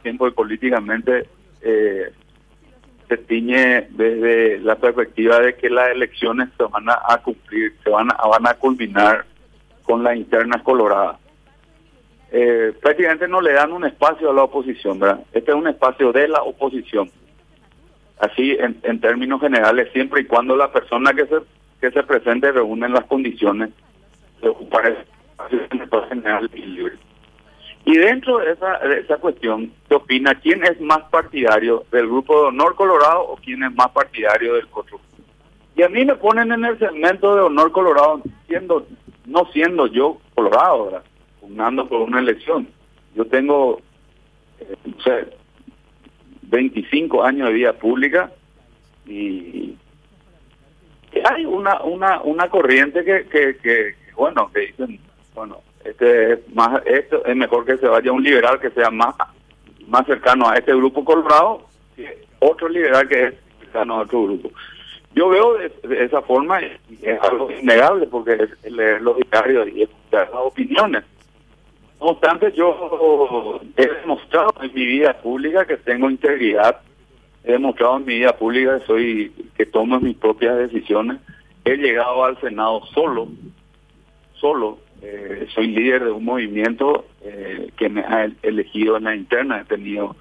tiempo 0.02 0.28
y 0.28 0.32
políticamente 0.32 1.26
eh, 1.62 2.12
se 3.08 3.16
tiñe 3.16 3.88
desde 3.90 4.58
la 4.60 4.76
perspectiva 4.76 5.40
de 5.40 5.56
que 5.56 5.70
las 5.70 5.90
elecciones 5.90 6.50
se 6.56 6.64
van 6.64 6.88
a, 6.88 7.16
cumplir, 7.24 7.74
se 7.82 7.90
van 7.90 8.08
a, 8.12 8.28
van 8.28 8.46
a 8.46 8.54
culminar 8.54 9.24
con 9.82 10.04
las 10.04 10.14
internas 10.14 10.62
coloradas. 10.62 11.16
Eh, 12.30 12.72
prácticamente 12.80 13.26
no 13.26 13.40
le 13.40 13.54
dan 13.54 13.72
un 13.72 13.86
espacio 13.86 14.30
a 14.30 14.34
la 14.34 14.44
oposición, 14.44 15.00
¿verdad? 15.00 15.24
Este 15.32 15.50
es 15.50 15.56
un 15.56 15.66
espacio 15.66 16.12
de 16.12 16.28
la 16.28 16.42
oposición. 16.42 17.10
Así, 18.20 18.52
en, 18.60 18.78
en 18.82 19.00
términos 19.00 19.40
generales, 19.40 19.88
siempre 19.92 20.20
y 20.20 20.26
cuando 20.26 20.54
la 20.54 20.70
persona 20.70 21.12
que 21.14 21.26
se 21.26 21.36
que 21.80 21.90
se 21.90 22.02
presente 22.02 22.52
reúnen 22.52 22.92
las 22.92 23.06
condiciones 23.06 23.70
de 24.42 24.48
ocupar 24.48 25.06
y 27.84 27.96
dentro 27.96 28.38
de 28.38 28.52
esa, 28.52 28.76
esa 28.94 29.16
cuestión, 29.16 29.72
¿qué 29.88 29.94
opina 29.94 30.34
quién 30.34 30.62
es 30.64 30.80
más 30.80 31.00
partidario 31.10 31.84
del 31.90 32.06
grupo 32.06 32.42
de 32.42 32.48
honor 32.48 32.76
colorado 32.76 33.22
o 33.22 33.36
quién 33.36 33.62
es 33.62 33.74
más 33.74 33.90
partidario 33.90 34.54
del 34.54 34.66
otro? 34.72 35.00
Y 35.74 35.82
a 35.82 35.88
mí 35.88 36.04
me 36.04 36.14
ponen 36.16 36.52
en 36.52 36.64
el 36.64 36.78
segmento 36.78 37.34
de 37.34 37.42
honor 37.42 37.72
colorado, 37.72 38.20
siendo 38.46 38.86
no 39.24 39.46
siendo 39.52 39.86
yo 39.86 40.20
colorado, 40.34 41.02
pugnando 41.40 41.88
por 41.88 42.02
una 42.02 42.20
elección. 42.20 42.68
Yo 43.14 43.24
tengo, 43.24 43.80
eh, 44.60 44.76
no 44.84 45.02
sé, 45.02 45.28
25 46.42 47.22
años 47.24 47.48
de 47.48 47.54
vida 47.54 47.72
pública 47.72 48.30
y 49.06 49.76
hay 51.24 51.44
una 51.44 51.82
una 51.82 52.20
una 52.22 52.48
corriente 52.48 53.04
que, 53.04 53.26
que, 53.26 53.56
que 53.56 53.94
bueno, 54.14 54.50
que 54.52 54.60
dicen, 54.60 55.00
bueno, 55.40 55.62
este 55.86 56.34
es 56.34 56.54
más 56.54 56.82
esto 56.84 57.24
es 57.24 57.34
mejor 57.34 57.64
que 57.64 57.78
se 57.78 57.88
vaya 57.88 58.12
un 58.12 58.22
liberal 58.22 58.60
que 58.60 58.68
sea 58.72 58.90
más 58.90 59.14
más 59.86 60.04
cercano 60.04 60.46
a 60.46 60.56
este 60.56 60.74
grupo 60.74 61.02
colorado 61.02 61.62
otro 62.40 62.68
liberal 62.68 63.08
que 63.08 63.28
es 63.28 63.34
cercano 63.60 63.94
a 63.94 64.02
otro 64.02 64.24
grupo. 64.24 64.50
Yo 65.14 65.30
veo 65.30 65.54
de, 65.54 66.04
esa 66.04 66.20
forma 66.20 66.60
y 66.60 66.98
es 67.00 67.18
algo 67.22 67.50
innegable 67.50 68.06
porque 68.06 68.34
es 68.34 68.70
leer 68.70 69.00
los 69.00 69.16
diarios 69.16 69.68
y 69.68 69.88
las 70.12 70.28
opiniones. 70.34 71.04
No 71.98 72.08
obstante 72.08 72.52
yo 72.52 73.62
he 73.78 73.86
demostrado 73.86 74.52
en 74.60 74.74
mi 74.74 74.84
vida 74.84 75.14
pública 75.22 75.64
que 75.64 75.78
tengo 75.78 76.10
integridad 76.10 76.82
he 77.44 77.52
demostrado 77.52 77.96
en 77.96 78.04
mi 78.04 78.18
vida 78.18 78.36
pública 78.36 78.78
que 78.78 78.86
soy 78.86 79.32
que 79.56 79.64
tomo 79.64 79.98
mis 80.00 80.18
propias 80.18 80.58
decisiones 80.58 81.16
he 81.64 81.76
llegado 81.76 82.26
al 82.26 82.38
senado 82.42 82.84
solo 82.92 83.28
solo 84.34 84.78
eh, 85.02 85.46
soy 85.54 85.68
líder 85.68 86.04
de 86.04 86.10
un 86.10 86.24
movimiento 86.24 87.06
eh, 87.22 87.70
que 87.76 87.88
me 87.88 88.02
ha 88.02 88.28
elegido 88.42 88.96
en 88.96 89.04
la 89.04 89.14
interna. 89.14 89.62
He 89.62 89.64
tenido 89.64 90.16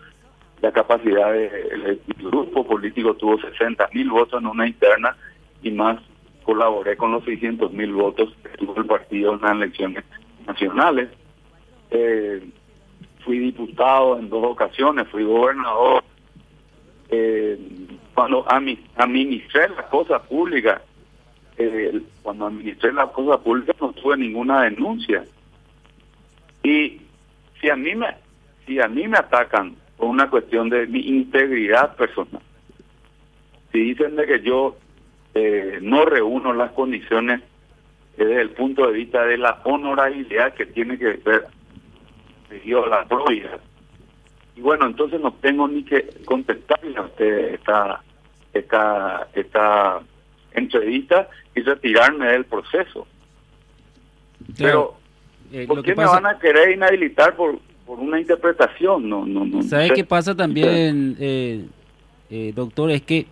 la 0.62 0.72
capacidad 0.72 1.34
de... 1.34 1.48
El, 1.48 2.00
grupo 2.18 2.66
político 2.66 3.16
tuvo 3.16 3.40
60 3.40 3.90
mil 3.94 4.10
votos 4.10 4.42
en 4.42 4.48
una 4.48 4.68
interna 4.68 5.16
y 5.64 5.72
más 5.72 6.00
colaboré 6.44 6.96
con 6.96 7.12
los 7.12 7.24
600 7.24 7.72
mil 7.74 7.94
votos 7.94 8.34
que 8.44 8.50
tuvo 8.58 8.78
el 8.78 8.86
partido 8.86 9.34
en 9.34 9.42
las 9.42 9.52
elecciones 9.52 10.04
nacionales. 10.46 11.10
Eh, 11.92 12.44
fui 13.26 13.40
diputado 13.40 14.20
en 14.20 14.30
dos 14.30 14.46
ocasiones, 14.46 15.08
fui 15.10 15.24
gobernador. 15.24 16.04
cuando 18.14 18.46
administré 18.96 19.70
las 19.70 19.86
cosas 19.86 20.22
públicas 20.28 20.82
cuando 22.24 22.48
administré 22.48 22.94
la 22.94 23.08
cosa 23.08 23.38
pública 23.40 23.74
no 23.82 23.92
tuve 23.94 24.18
ninguna 24.18 24.64
denuncia. 24.64 25.26
Y 26.64 27.02
si 27.60 27.70
a 27.70 27.76
mí 27.76 27.96
me, 27.96 28.08
si 28.66 28.80
a 28.80 28.88
mí 28.88 29.08
me 29.08 29.18
atacan 29.18 29.76
por 29.98 30.08
una 30.08 30.30
cuestión 30.30 30.70
de 30.70 30.88
mi 30.88 31.00
integridad 31.00 31.96
personal, 31.96 32.42
si 33.72 33.80
dicen 33.80 34.16
de 34.16 34.26
que 34.26 34.42
yo 34.42 34.78
eh, 35.34 35.80
no 35.82 36.06
reúno 36.06 36.54
las 36.54 36.72
condiciones 36.72 37.42
eh, 38.18 38.26
desde 38.26 38.42
el 38.42 38.50
punto 38.52 38.88
de 38.88 38.94
vista 38.94 39.26
de 39.26 39.38
la 39.38 39.62
honorabilidad 39.64 40.54
que 40.54 40.66
tiene 40.66 40.98
que 40.98 41.20
yo 42.66 42.86
la 42.88 43.06
probidad 43.06 43.60
Y 44.56 44.62
bueno, 44.62 44.88
entonces 44.88 45.22
no 45.22 45.32
tengo 45.34 45.68
ni 45.68 45.84
que 45.84 46.10
contestarle 46.26 46.98
a 46.98 47.04
usted 47.04 47.54
esta, 47.54 48.02
esta, 48.54 49.28
esta 49.34 50.02
entrevista 50.54 51.30
y 51.56 51.62
retirarme 51.62 52.28
del 52.28 52.46
proceso. 52.46 53.08
Pero, 54.58 54.96
Eh, 55.52 55.66
¿por 55.68 55.82
qué 55.84 55.96
me 55.96 56.06
van 56.06 56.26
a 56.28 56.38
querer 56.38 56.72
inhabilitar 56.72 57.36
por, 57.36 57.60
por 57.86 58.00
una 58.00 58.20
interpretación? 58.20 59.10
No, 59.10 59.26
no, 59.26 59.46
no. 59.46 59.64
¿Sabe 59.64 59.92
qué 59.92 60.04
pasa 60.04 60.36
también, 60.36 61.18
eh, 61.20 61.66
eh, 62.30 62.54
doctor? 62.56 62.92
Es 62.92 63.02
que 63.02 63.26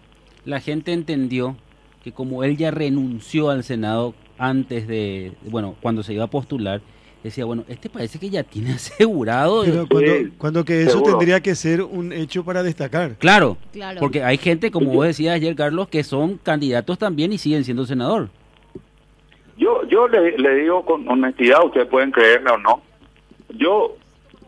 la 0.45 0.59
gente 0.59 0.93
entendió 0.93 1.55
que 2.03 2.12
como 2.12 2.43
él 2.43 2.57
ya 2.57 2.71
renunció 2.71 3.50
al 3.50 3.63
Senado 3.63 4.15
antes 4.39 4.88
de, 4.88 5.33
bueno, 5.43 5.75
cuando 5.81 6.01
se 6.03 6.13
iba 6.13 6.24
a 6.24 6.29
postular, 6.29 6.81
decía, 7.24 7.45
bueno, 7.45 7.63
este 7.67 7.89
parece 7.89 8.19
que 8.19 8.29
ya 8.29 8.43
tiene 8.43 8.74
asegurado. 8.75 9.63
Pero 9.65 9.88
cuando, 9.88 10.15
Sí, 10.15 10.31
cuando 10.38 10.65
que 10.65 10.81
eso 10.83 10.91
seguro. 10.91 11.12
tendría 11.17 11.41
que 11.41 11.55
ser 11.55 11.81
un 11.81 12.13
hecho 12.13 12.43
para 12.43 12.63
destacar. 12.63 13.15
Claro, 13.17 13.57
Claro. 13.74 14.00
porque 14.00 14.24
hay 14.24 14.38
gente, 14.38 14.71
como 14.71 14.91
vos 14.93 15.05
decías 15.07 15.36
ayer, 15.36 15.55
Carlos, 15.55 15.88
que 15.89 16.03
son 16.03 16.38
candidatos 16.38 16.97
también 16.97 17.33
y 17.33 17.38
siguen 17.38 17.63
siendo 17.63 17.86
senador. 17.86 18.29
Yo, 19.57 19.83
yo 19.88 20.07
le, 20.07 20.38
le 20.38 20.55
digo 20.55 20.86
con 20.86 21.07
honestidad, 21.09 21.65
ustedes 21.65 21.88
pueden 21.88 22.12
creerme 22.12 22.51
o 22.51 22.57
no, 22.59 22.81
yo 23.55 23.95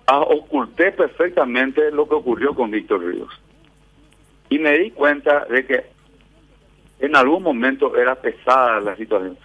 ah, 0.06 0.20
oculté 0.20 0.92
perfectamente 0.92 1.90
lo 1.92 2.08
que 2.08 2.16
ocurrió 2.16 2.54
con 2.54 2.70
Víctor 2.70 3.04
Ríos. 3.04 3.30
Y 4.52 4.60
me 4.60 4.78
di 4.78 4.92
cuenta 4.92 5.46
de 5.46 5.66
que 5.66 5.86
en 7.00 7.16
algún 7.16 7.42
momento 7.42 7.96
era 7.96 8.16
pesada 8.16 8.80
la 8.82 8.96
situación. 8.98 9.38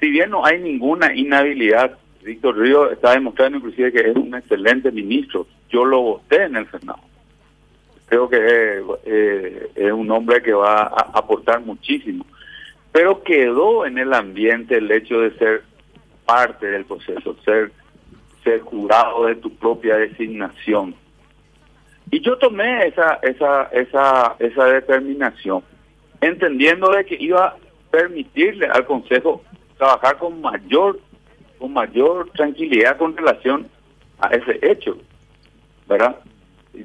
Si 0.00 0.10
bien 0.10 0.30
no 0.30 0.44
hay 0.44 0.58
ninguna 0.60 1.14
inhabilidad, 1.14 1.98
Víctor 2.22 2.58
Ríos 2.58 2.92
está 2.92 3.12
demostrando 3.12 3.58
inclusive 3.58 3.92
que 3.92 4.10
es 4.10 4.16
un 4.16 4.34
excelente 4.34 4.90
ministro. 4.90 5.46
Yo 5.70 5.84
lo 5.84 6.00
voté 6.00 6.44
en 6.44 6.56
el 6.56 6.70
Senado. 6.70 7.00
Creo 8.06 8.28
que 8.28 8.36
eh, 8.38 8.82
eh, 9.04 9.70
es 9.74 9.92
un 9.92 10.10
hombre 10.10 10.42
que 10.42 10.52
va 10.52 10.82
a 10.82 11.10
aportar 11.14 11.60
muchísimo 11.60 12.24
pero 12.92 13.22
quedó 13.22 13.86
en 13.86 13.96
el 13.96 14.12
ambiente 14.12 14.76
el 14.76 14.90
hecho 14.92 15.20
de 15.20 15.36
ser 15.38 15.62
parte 16.26 16.66
del 16.66 16.84
proceso, 16.84 17.34
ser, 17.42 17.72
ser 18.44 18.60
jurado 18.60 19.24
de 19.26 19.36
tu 19.36 19.50
propia 19.56 19.96
designación. 19.96 20.94
Y 22.10 22.20
yo 22.20 22.36
tomé 22.36 22.86
esa, 22.86 23.18
esa, 23.22 23.64
esa, 23.72 24.36
esa 24.38 24.64
determinación, 24.66 25.64
entendiendo 26.20 26.90
de 26.90 27.06
que 27.06 27.16
iba 27.18 27.46
a 27.46 27.56
permitirle 27.90 28.66
al 28.66 28.84
Consejo 28.84 29.42
trabajar 29.78 30.18
con 30.18 30.40
mayor, 30.42 31.00
con 31.62 31.72
mayor 31.72 32.28
tranquilidad 32.30 32.96
con 32.96 33.16
relación 33.16 33.68
a 34.18 34.26
ese 34.34 34.58
hecho, 34.62 34.98
¿verdad? 35.88 36.16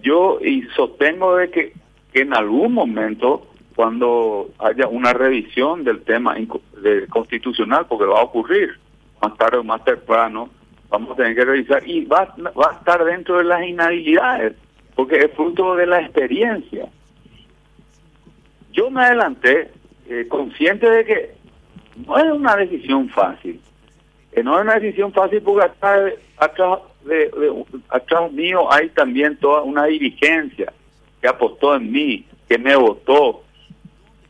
Yo 0.04 0.38
y 0.40 0.62
sostengo 0.76 1.36
de 1.36 1.50
que, 1.50 1.74
en 2.14 2.32
algún 2.36 2.74
momento 2.74 3.48
cuando 3.76 4.50
haya 4.60 4.88
una 4.88 5.14
revisión 5.14 5.84
del 5.84 6.02
tema 6.04 6.36
de- 6.36 7.08
constitucional, 7.08 7.86
porque 7.88 8.06
va 8.06 8.20
a 8.20 8.24
ocurrir 8.24 8.78
más 9.20 9.36
tarde 9.38 9.58
o 9.58 9.64
más 9.64 9.84
temprano, 9.84 10.50
vamos 10.90 11.12
a 11.12 11.16
tener 11.16 11.36
que 11.36 11.46
revisar 11.46 11.88
y 11.88 12.06
va, 12.06 12.36
va 12.60 12.72
a 12.72 12.76
estar 12.76 13.04
dentro 13.04 13.40
de 13.40 13.46
las 13.46 13.64
inhabilidades, 13.68 14.54
porque 14.96 15.18
es 15.18 15.32
fruto 15.32 15.76
de 15.76 15.88
la 15.88 16.02
experiencia. 16.02 16.88
Yo 18.74 18.92
me 18.92 19.02
adelanté 19.02 19.72
eh, 20.08 20.28
consciente 20.30 20.88
de 20.90 21.04
que 21.06 21.32
no 22.06 22.16
es 22.18 22.32
una 22.32 22.56
decisión 22.56 23.10
fácil, 23.10 23.60
que 24.38 24.44
no 24.44 24.56
es 24.56 24.66
una 24.66 24.76
decisión 24.76 25.12
fácil 25.14 25.42
porque 25.42 25.66
atrás, 25.66 26.14
atrás, 26.38 26.78
de, 27.06 27.16
de- 27.26 27.66
atrás 27.90 28.32
mío 28.32 28.72
hay 28.72 28.90
también 28.90 29.36
toda 29.38 29.64
una 29.64 29.86
dirigencia 29.86 30.72
que 31.20 31.28
apostó 31.28 31.74
en 31.76 31.92
mí, 31.92 32.24
que 32.48 32.60
me 32.60 32.76
votó, 32.76 33.42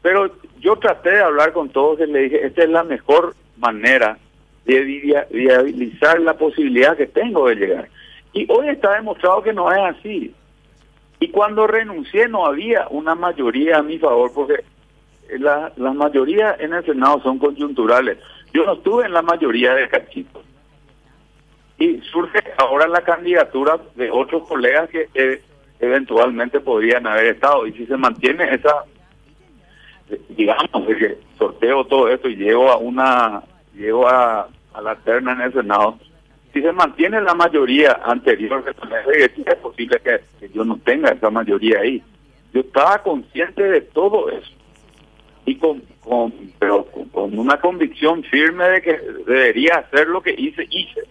pero 0.02 0.32
yo 0.62 0.78
traté 0.78 1.10
de 1.12 1.24
hablar 1.24 1.52
con 1.52 1.68
todos 1.68 2.00
y 2.00 2.06
le 2.10 2.20
dije, 2.22 2.46
esta 2.48 2.64
es 2.64 2.70
la 2.70 2.86
mejor 2.86 3.36
manera 3.58 4.18
de 4.64 4.80
via- 4.80 5.28
viabilizar 5.30 6.22
la 6.22 6.38
posibilidad 6.38 6.96
que 6.96 7.08
tengo 7.08 7.50
de 7.50 7.56
llegar. 7.56 7.90
Y 8.32 8.50
hoy 8.50 8.70
está 8.70 8.94
demostrado 8.94 9.44
que 9.44 9.52
no 9.52 9.70
es 9.70 9.78
así. 9.98 10.34
Y 11.20 11.28
cuando 11.32 11.68
renuncié 11.68 12.30
no 12.30 12.46
había 12.46 12.88
una 12.92 13.14
mayoría 13.14 13.80
a 13.80 13.84
mi 13.84 13.98
favor, 14.00 14.32
porque 14.34 14.64
la- 15.38 15.74
las 15.76 15.94
mayorías 15.96 16.58
en 16.62 16.74
el 16.74 16.86
Senado 16.86 17.20
son 17.24 17.40
coyunturales. 17.40 18.20
Yo 18.58 18.66
no 18.66 18.74
estuve 18.74 19.06
en 19.06 19.14
la 19.14 19.22
mayoría 19.22 19.76
de 19.76 19.88
cachitos. 19.88 20.44
Y 21.78 22.02
surge 22.12 22.40
ahora 22.58 22.88
la 22.88 23.02
candidatura 23.02 23.80
de 23.94 24.10
otros 24.10 24.48
colegas 24.48 24.90
que 24.90 25.10
eh, 25.14 25.44
eventualmente 25.80 26.60
podrían 26.60 27.06
haber 27.06 27.36
estado. 27.36 27.68
Y 27.68 27.74
si 27.74 27.86
se 27.86 27.96
mantiene 27.96 28.52
esa 28.56 28.84
digamos, 30.30 30.88
de 30.88 30.98
que 30.98 31.18
sorteo 31.38 31.86
todo 31.86 32.10
esto 32.10 32.30
y 32.30 32.36
llego 32.36 32.72
a 32.72 32.78
una, 32.78 33.44
llego 33.76 34.08
a, 34.08 34.48
a 34.74 34.82
la 34.82 34.96
terna 34.96 35.34
en 35.34 35.42
el 35.42 35.54
Senado, 35.54 36.00
si 36.52 36.60
se 36.60 36.72
mantiene 36.72 37.22
la 37.22 37.36
mayoría 37.36 38.00
anterior 38.06 38.64
es 38.68 39.56
posible 39.62 40.02
que 40.04 40.50
yo 40.50 40.66
no 40.66 40.80
tenga 40.84 41.12
esa 41.12 41.30
mayoría 41.30 41.82
ahí. 41.82 42.02
Yo 42.56 42.62
estaba 42.62 43.04
consciente 43.04 43.62
de 43.62 43.82
todo 43.82 44.32
eso 44.32 44.57
y 45.48 45.56
con, 45.56 45.82
con 46.04 46.32
pero 46.60 46.86
con, 47.12 47.38
una 47.40 47.60
convicción 47.60 48.22
firme 48.24 48.66
de 48.70 48.82
que 48.82 49.00
debería 49.26 49.78
hacer 49.78 50.08
lo 50.08 50.22
que 50.22 50.36
hice, 50.38 50.68
hice. 50.70 51.02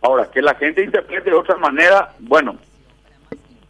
Ahora, 0.00 0.30
que 0.30 0.40
la 0.40 0.54
gente 0.54 0.82
interprete 0.84 1.30
de 1.30 1.36
otra 1.36 1.56
manera, 1.56 2.14
bueno, 2.20 2.56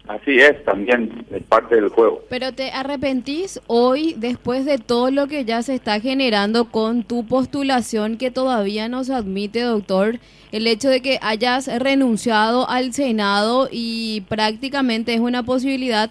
así 0.06 0.38
es 0.38 0.62
también, 0.64 1.24
es 1.30 1.42
parte 1.44 1.76
del 1.76 1.88
juego. 1.88 2.22
Pero 2.28 2.52
te 2.52 2.70
arrepentís 2.72 3.60
hoy, 3.68 4.14
después 4.18 4.64
de 4.66 4.78
todo 4.78 5.10
lo 5.10 5.28
que 5.28 5.44
ya 5.44 5.62
se 5.62 5.74
está 5.74 5.98
generando 6.00 6.66
con 6.70 7.02
tu 7.04 7.26
postulación, 7.26 8.18
que 8.18 8.30
todavía 8.30 8.88
no 8.88 9.02
se 9.02 9.14
admite, 9.14 9.60
doctor, 9.62 10.18
el 10.52 10.66
hecho 10.66 10.90
de 10.90 11.00
que 11.00 11.18
hayas 11.22 11.68
renunciado 11.80 12.68
al 12.68 12.92
Senado 12.92 13.68
y 13.72 14.22
prácticamente 14.28 15.14
es 15.14 15.20
una 15.20 15.42
posibilidad 15.42 16.10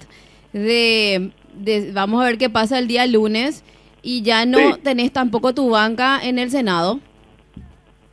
de, 0.54 1.30
de- 1.54 1.92
vamos 1.94 2.22
a 2.22 2.26
ver 2.26 2.38
qué 2.38 2.50
pasa 2.50 2.80
el 2.80 2.88
día 2.88 3.06
lunes, 3.06 3.64
y 4.06 4.22
ya 4.22 4.46
no 4.46 4.76
Sí. 4.76 4.82
tenés 4.84 5.12
tampoco 5.12 5.56
tu 5.56 5.72
banca 5.72 6.20
en 6.22 6.38
el 6.38 6.52
Senado. 6.52 7.00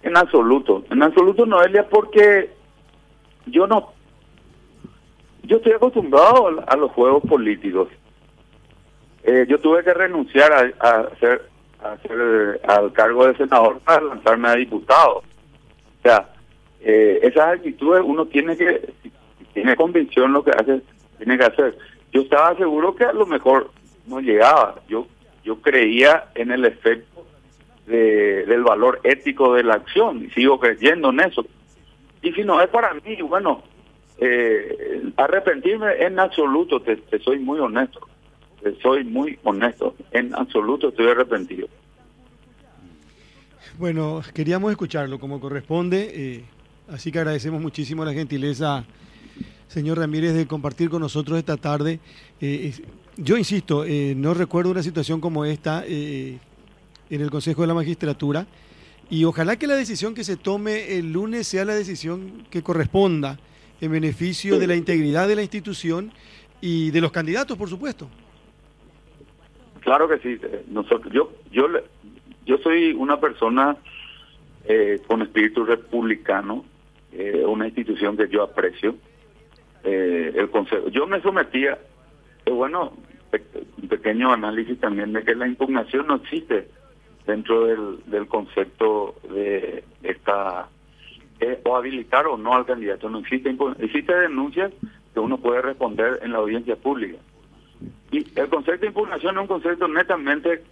En 0.03 0.17
absoluto, 0.17 0.83
en 0.91 1.03
absoluto, 1.03 1.45
Noelia, 1.45 1.87
porque 1.87 2.51
yo 3.47 3.67
no, 3.67 3.93
yo 5.43 5.59
estoy 5.59 5.73
acostumbrado 5.73 6.65
a, 6.67 6.77
los 6.77 6.91
juegos 6.93 7.23
políticos. 7.29 7.89
Eh, 9.23 9.45
yo 9.49 9.61
tuve 9.61 9.85
que 9.85 9.93
renunciar 9.93 10.51
a, 10.53 10.89
a 10.89 11.01
hacer, 11.13 11.43
a 11.85 11.93
hacer, 11.93 12.13
eh, 12.19 12.61
al 12.67 12.91
cargo 12.95 13.27
de 13.27 13.37
senador 13.37 13.79
para 13.81 14.01
lanzarme 14.01 14.49
a 14.49 14.55
diputado. 14.55 15.19
O 15.19 16.03
sea, 16.03 16.31
eh, 16.81 17.21
esas 17.23 17.57
actitudes 17.59 18.03
uno 18.03 18.25
tiene 18.27 18.57
que, 18.57 18.95
tiene 19.53 19.77
convicción 19.77 20.33
lo 20.33 20.43
que 20.43 20.53
hace, 20.53 20.81
tiene 21.19 21.37
que 21.37 21.45
hacer. 21.45 21.77
Yo 22.13 22.23
estaba 22.23 22.57
seguro 22.57 22.95
que 22.97 23.05
a 23.05 23.13
lo 23.13 23.27
mejor 23.27 23.71
no 24.07 24.21
llegaba. 24.21 24.77
Yo, 24.89 25.07
yo 25.45 25.61
creía 25.61 26.29
en 26.35 26.51
el 26.53 26.65
efecto 26.65 27.27
de- 27.87 28.45
del 28.47 28.63
valor 28.63 29.01
ético 29.05 29.55
de 29.55 29.65
la 29.65 29.75
acción 29.75 30.25
y 30.25 30.31
sigo 30.31 30.59
creyendo 30.61 31.11
en 31.11 31.21
eso. 31.21 31.45
Y 32.23 32.33
si 32.33 32.43
no 32.45 32.61
es 32.61 32.69
para 32.69 32.95
mí, 32.95 33.21
bueno, 33.23 33.63
eh, 34.19 35.03
arrepentirme 35.17 35.95
en 36.05 36.19
absoluto, 36.21 36.81
te, 36.81 37.03
soy 37.25 37.41
muy 37.41 37.59
honesto, 37.59 38.01
te 38.63 38.81
soy 38.81 39.03
muy 39.03 39.37
honesto, 39.43 39.97
en 40.13 40.33
absoluto 40.35 40.89
estoy 40.91 41.09
arrepentido. 41.09 41.67
Bueno, 43.79 44.23
queríamos 44.35 44.71
escucharlo 44.71 45.19
como 45.19 45.41
corresponde, 45.41 46.11
eh, 46.15 46.45
así 46.89 47.11
que 47.11 47.19
agradecemos 47.19 47.61
muchísimo 47.61 48.05
la 48.05 48.13
gentileza, 48.13 48.85
señor 49.67 49.99
Ramírez, 49.99 50.35
de 50.35 50.47
compartir 50.47 50.91
con 50.91 51.01
nosotros 51.01 51.39
esta 51.39 51.57
tarde. 51.57 51.99
Eh, 52.41 52.73
yo 53.17 53.37
insisto, 53.37 53.85
eh, 53.85 54.15
no 54.17 54.35
recuerdo 54.35 54.71
una 54.71 54.83
situación 54.83 55.21
como 55.21 55.45
esta 55.45 55.85
eh, 55.87 56.39
en 57.11 57.21
el 57.21 57.31
Consejo 57.31 57.63
de 57.63 57.69
la 57.69 57.75
Magistratura 57.75 58.47
y 59.11 59.25
ojalá 59.25 59.57
que 59.57 59.67
la 59.67 59.75
decisión 59.75 60.15
que 60.15 60.25
se 60.25 60.37
tome 60.37 60.97
el 60.97 61.13
lunes 61.13 61.47
sea 61.47 61.65
la 61.65 61.75
decisión 61.75 62.47
que 62.51 62.63
corresponda 62.63 63.39
en 63.81 63.93
beneficio 63.93 64.59
de 64.59 64.67
la 64.67 64.77
integridad 64.77 65.29
de 65.29 65.37
la 65.37 65.43
institución 65.43 66.13
y 66.61 66.91
de 66.91 67.01
los 67.01 67.13
candidatos, 67.13 67.59
por 67.59 67.69
supuesto. 67.69 68.09
Claro 69.81 70.09
que 70.09 70.19
sí, 70.19 70.41
nosotros, 70.69 71.13
yo, 71.13 71.33
yo, 71.51 71.67
yo 72.47 72.59
soy 72.59 72.93
una 72.93 73.19
persona 73.21 73.77
eh, 74.65 75.01
con 75.09 75.23
espíritu 75.23 75.65
republicano, 75.65 76.65
eh, 77.13 77.45
una 77.45 77.67
institución 77.67 78.17
que 78.17 78.29
yo 78.29 78.43
aprecio, 78.43 78.95
eh, 79.85 80.33
el 80.37 80.49
consejo. 80.51 80.89
Yo 80.89 81.07
me 81.07 81.21
sometía, 81.21 81.79
eh, 82.47 82.51
bueno, 82.51 82.93
un 83.81 83.89
pequeño 83.89 84.33
análisis 84.33 84.79
también 84.79 85.13
de 85.13 85.23
que 85.25 85.35
la 85.35 85.47
impugnación 85.47 86.07
no 86.07 86.17
existe 86.17 86.69
dentro 87.27 87.67
del, 87.67 87.99
del 88.07 88.27
concepto 88.27 89.15
de 89.33 89.85
esta 90.03 90.69
o 91.65 91.77
habilitar 91.77 92.27
o 92.27 92.37
no 92.37 92.55
al 92.55 92.67
candidato. 92.67 93.09
No 93.09 93.19
existe, 93.19 93.55
existe 93.79 94.15
denuncias 94.15 94.73
que 95.13 95.21
uno 95.21 95.39
puede 95.39 95.63
responder 95.63 96.21
en 96.23 96.33
la 96.33 96.39
audiencia 96.39 96.77
pública. 96.77 97.19
Y 98.11 98.19
el 98.39 98.49
concepto 98.49 98.83
de 98.83 98.89
impugnación 98.89 99.37
es 99.37 99.41
un 99.41 99.47
concepto 99.49 99.89
netamente 99.89 100.63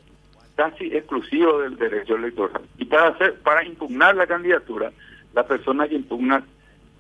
casi 0.54 0.86
exclusivo 0.94 1.60
del 1.60 1.76
derecho 1.76 2.16
electoral. 2.16 2.62
Y 2.78 2.84
para 2.84 3.08
hacer, 3.08 3.38
para 3.40 3.64
impugnar 3.64 4.14
la 4.14 4.26
candidatura, 4.26 4.92
la 5.34 5.46
persona 5.46 5.88
que 5.88 5.94
impugna 5.94 6.44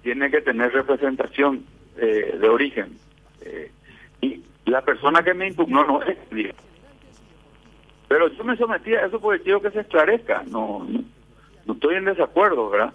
tiene 0.02 0.30
que 0.30 0.40
tener 0.40 0.72
representación 0.72 1.64
eh, 1.96 2.38
de 2.40 2.48
origen. 2.48 2.96
Eh, 3.42 3.70
la 4.70 4.82
persona 4.82 5.22
que 5.22 5.34
me 5.34 5.48
impugnó 5.48 5.84
no 5.84 6.02
es 6.02 6.16
Pero 8.08 8.28
yo 8.28 8.44
me 8.44 8.56
sometí 8.56 8.94
a 8.94 9.06
eso 9.06 9.20
porque 9.20 9.42
quiero 9.42 9.60
que 9.60 9.70
se 9.70 9.80
esclarezca. 9.80 10.42
No, 10.48 10.86
no, 11.66 11.72
estoy 11.72 11.96
en 11.96 12.06
desacuerdo, 12.06 12.70
¿verdad? 12.70 12.94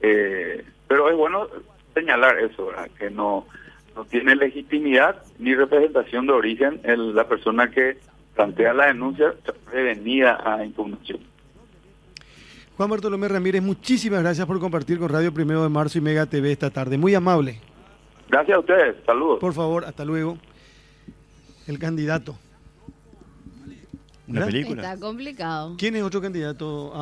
Eh, 0.00 0.64
pero 0.88 1.10
es 1.10 1.16
bueno 1.16 1.46
señalar 1.94 2.38
eso, 2.38 2.66
¿verdad? 2.66 2.88
Que 2.98 3.10
no, 3.10 3.46
no 3.94 4.04
tiene 4.04 4.34
legitimidad 4.36 5.22
ni 5.38 5.54
representación 5.54 6.26
de 6.26 6.32
origen 6.32 6.80
el, 6.84 7.14
la 7.14 7.28
persona 7.28 7.70
que 7.70 7.98
plantea 8.34 8.72
la 8.72 8.86
denuncia 8.86 9.34
prevenida 9.70 10.40
a 10.44 10.64
impugnación. 10.64 11.20
Juan 12.76 12.88
Bartolomé 12.88 13.28
Ramírez, 13.28 13.62
muchísimas 13.62 14.22
gracias 14.22 14.46
por 14.46 14.58
compartir 14.58 14.98
con 14.98 15.10
Radio 15.10 15.34
Primero 15.34 15.62
de 15.62 15.68
Marzo 15.68 15.98
y 15.98 16.00
Mega 16.00 16.24
TV 16.24 16.50
esta 16.50 16.70
tarde. 16.70 16.96
Muy 16.96 17.14
amable. 17.14 17.60
Gracias 18.30 18.56
a 18.56 18.60
ustedes. 18.60 18.96
Saludos. 19.04 19.38
Por 19.40 19.52
favor, 19.52 19.84
hasta 19.84 20.04
luego. 20.04 20.38
El 21.66 21.78
candidato. 21.78 22.36
Una 24.26 24.46
película. 24.46 24.82
Está 24.82 25.00
complicado. 25.04 25.76
¿Quién 25.76 25.96
es 25.96 26.02
otro 26.02 26.20
candidato? 26.20 26.94